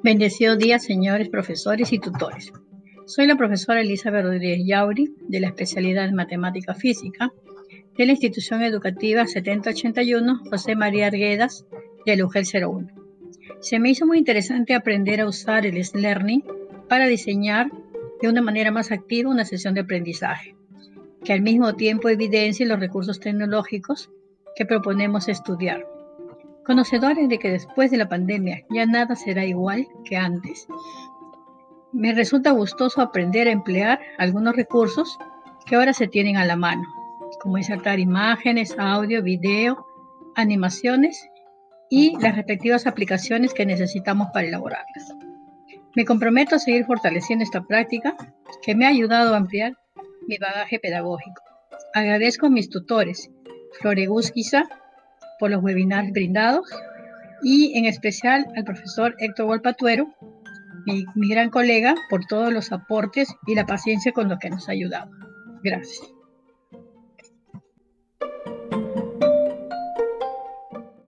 [0.00, 2.52] Bendecido día, señores profesores y tutores.
[3.04, 7.32] Soy la profesora Elizabeth Rodríguez Yauri, de la especialidad en Matemática Física,
[7.96, 11.66] de la institución educativa 7081 José María Arguedas,
[12.06, 12.88] de UGEL 01.
[13.58, 16.44] Se me hizo muy interesante aprender a usar el S-Learning
[16.88, 17.68] para diseñar
[18.22, 20.54] de una manera más activa una sesión de aprendizaje,
[21.24, 24.10] que al mismo tiempo evidencie los recursos tecnológicos
[24.54, 25.84] que proponemos estudiar
[26.68, 30.68] conocedores de que después de la pandemia ya nada será igual que antes.
[31.92, 35.18] Me resulta gustoso aprender a emplear algunos recursos
[35.64, 36.82] que ahora se tienen a la mano,
[37.40, 39.86] como insertar imágenes, audio, video,
[40.34, 41.26] animaciones
[41.88, 45.14] y las respectivas aplicaciones que necesitamos para elaborarlas.
[45.96, 48.14] Me comprometo a seguir fortaleciendo esta práctica
[48.60, 49.72] que me ha ayudado a ampliar
[50.26, 51.40] mi bagaje pedagógico.
[51.94, 53.30] Agradezco a mis tutores,
[53.80, 54.68] Flore Gusquiza,
[55.38, 56.68] por los webinars brindados
[57.42, 60.08] y en especial al profesor Héctor Volpatuero,
[60.86, 64.72] mi, gran colega, por todos los aportes y la paciencia con lo que nos ha
[64.72, 65.10] ayudado.
[65.62, 66.17] Gracias.